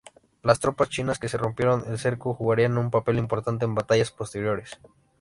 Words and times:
Las 0.41 0.59
tropas 0.59 0.89
chinas 0.89 1.19
que 1.19 1.27
rompieron 1.27 1.83
el 1.87 1.99
cerco 1.99 2.33
jugarían 2.33 2.79
un 2.79 2.89
papel 2.89 3.19
importante 3.19 3.65
en 3.65 3.75
batallas 3.75 4.09
posteriores. 4.09 4.79